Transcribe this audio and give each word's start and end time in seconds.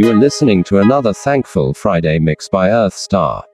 You 0.00 0.08
are 0.08 0.14
listening 0.14 0.64
to 0.64 0.78
another 0.78 1.12
Thankful 1.12 1.74
Friday 1.74 2.18
mix 2.18 2.48
by 2.48 2.70
Earth 2.70 2.94
Star. 2.94 3.44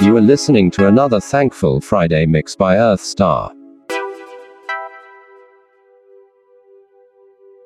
You 0.00 0.16
are 0.16 0.22
listening 0.22 0.70
to 0.70 0.86
another 0.88 1.20
Thankful 1.20 1.82
Friday 1.82 2.24
mix 2.24 2.56
by 2.56 2.78
Earth 2.78 3.02
Star. 3.02 3.52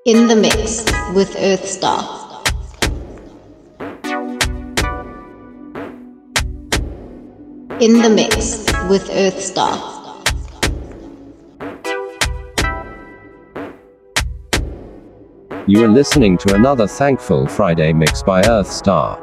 In 0.05 0.27
the 0.27 0.35
mix 0.35 0.85
with 1.15 1.33
Earth 1.39 1.65
Star. 1.65 2.43
In 7.79 8.03
the 8.03 8.11
mix 8.13 8.67
with 8.89 9.09
Earth 9.13 9.39
You 15.71 15.85
are 15.85 15.89
listening 15.89 16.37
to 16.39 16.57
another 16.57 16.89
Thankful 16.89 17.47
Friday 17.47 17.93
mix 17.93 18.25
by 18.25 18.43
Earth 18.43 18.67
Star. 18.67 19.17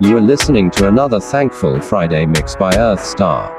You 0.00 0.16
are 0.16 0.20
listening 0.20 0.72
to 0.72 0.88
another 0.88 1.20
Thankful 1.20 1.80
Friday 1.80 2.26
mix 2.26 2.56
by 2.56 2.74
Earth 2.76 3.04
Star. 3.04 3.54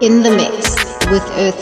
In 0.00 0.22
the 0.22 0.30
mix 0.30 0.76
with 1.10 1.24
Earth 1.38 1.58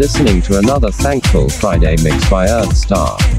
listening 0.00 0.40
to 0.40 0.56
another 0.56 0.90
Thankful 0.90 1.46
Friday 1.50 1.94
mix 2.02 2.30
by 2.30 2.46
Earthstar. 2.46 3.29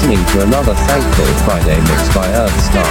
Listening 0.00 0.24
to 0.28 0.42
another 0.42 0.74
Thankful 0.74 1.26
Friday 1.44 1.78
mix 1.80 2.14
by 2.14 2.26
Earthstar. 2.28 2.88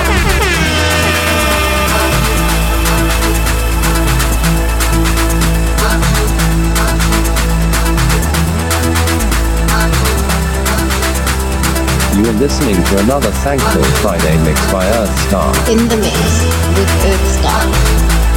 You 12.16 12.30
are 12.30 12.34
listening 12.34 12.76
to 12.76 13.00
another 13.00 13.32
Thankful 13.32 13.84
Friday 14.04 14.38
mix 14.44 14.72
by 14.72 14.86
Earthstar. 14.86 15.72
In 15.72 15.88
the 15.88 15.98
mix 15.98 16.44
with 16.78 16.90
Earthstar. 17.10 18.29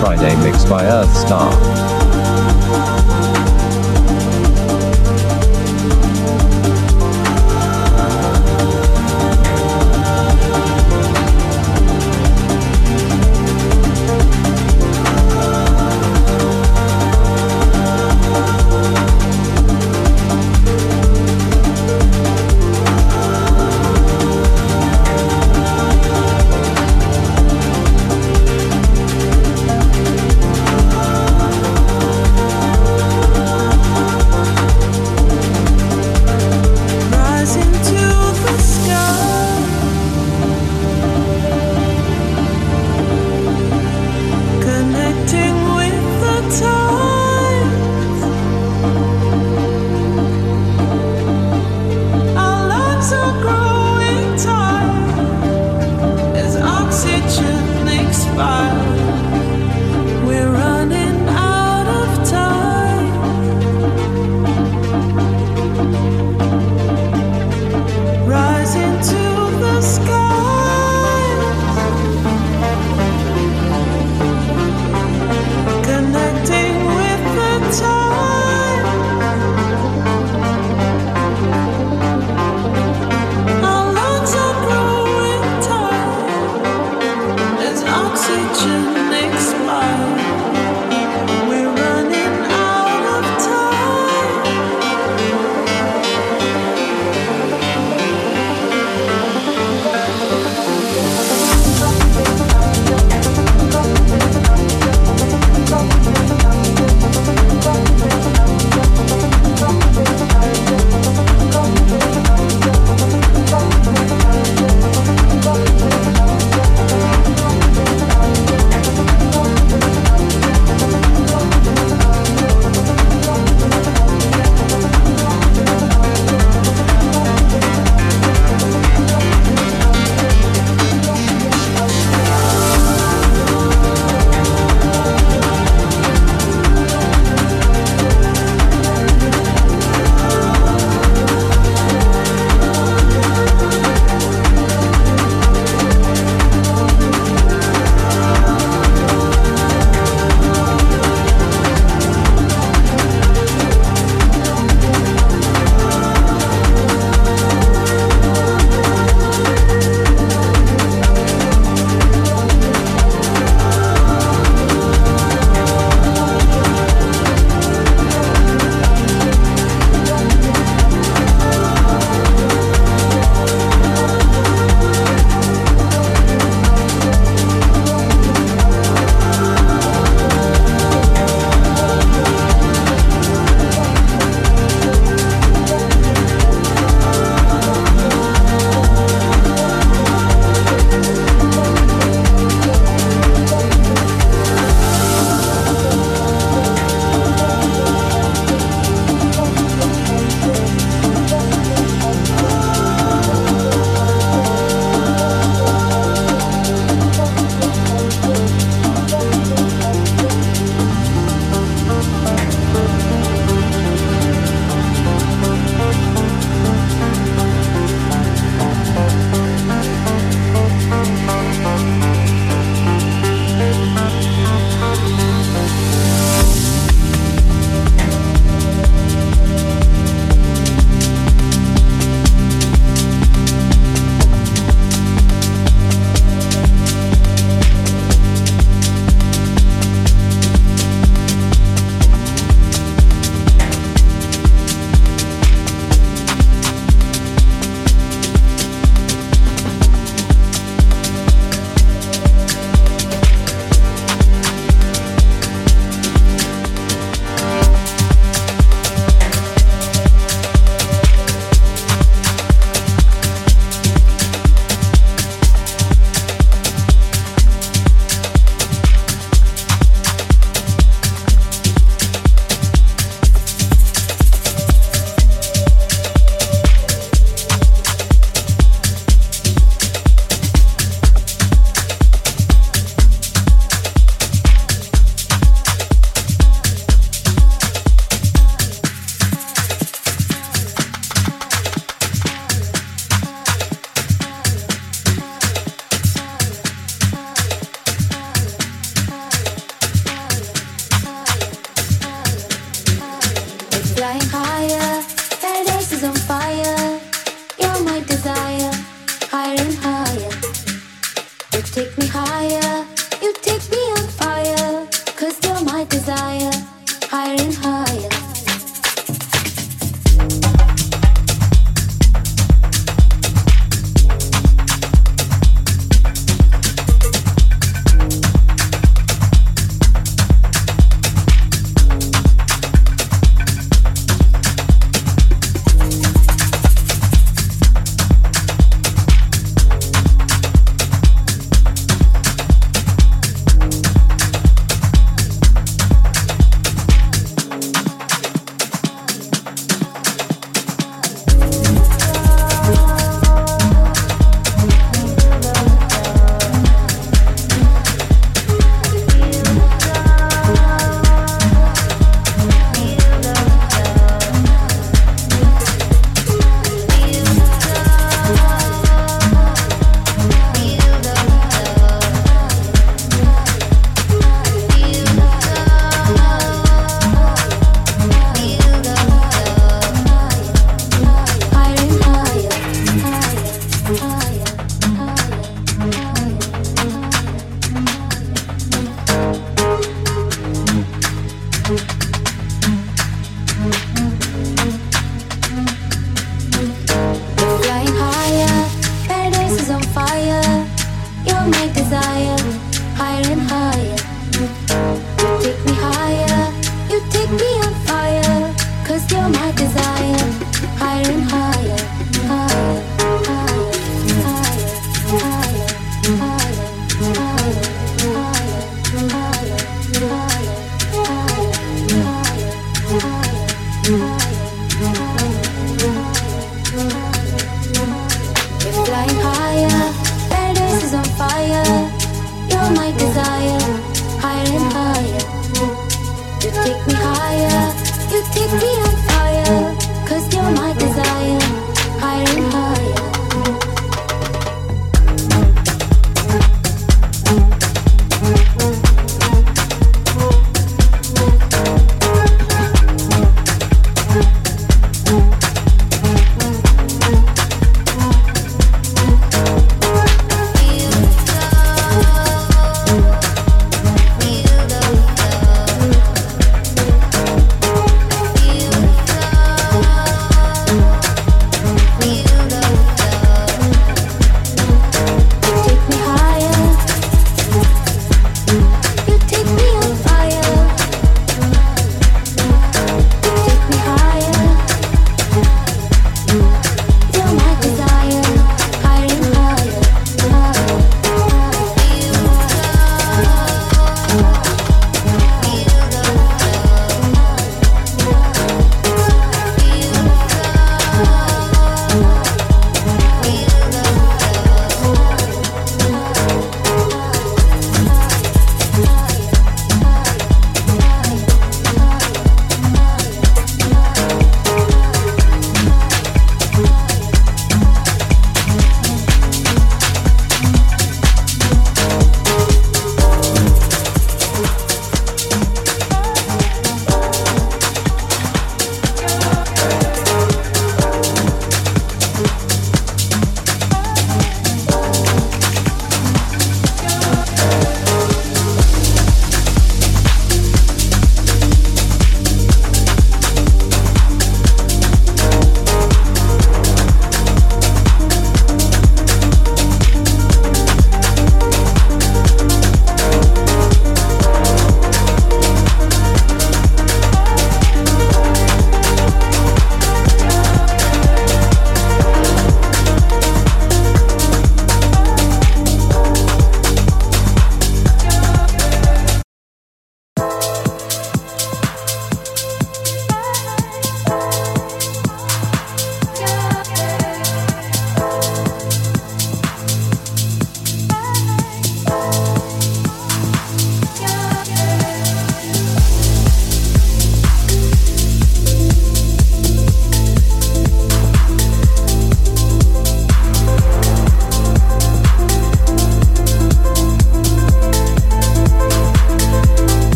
Friday 0.00 0.36
mix 0.42 0.64
by 0.64 0.84
Earthstar. 0.84 1.95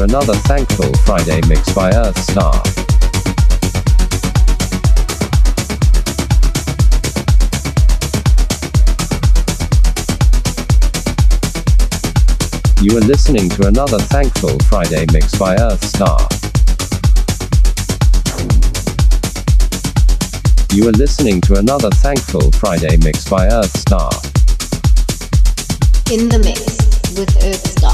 To 0.00 0.04
another 0.04 0.34
Thankful 0.34 0.94
Friday 1.04 1.40
mix 1.46 1.74
by 1.74 1.90
Earthstar. 1.90 2.54
You 12.82 12.96
are 12.96 13.02
listening 13.02 13.50
to 13.50 13.66
another 13.66 13.98
Thankful 13.98 14.58
Friday 14.70 15.04
mix 15.12 15.36
by 15.38 15.56
Earthstar. 15.56 16.20
You 20.72 20.88
are 20.88 20.92
listening 20.92 21.42
to 21.42 21.58
another 21.58 21.90
Thankful 21.90 22.50
Friday 22.52 22.96
mix 22.98 23.28
by 23.28 23.48
Earthstar. 23.48 24.12
In 26.10 26.30
the 26.30 26.38
mix 26.38 26.60
with 27.18 27.28
Earthstar. 27.42 27.89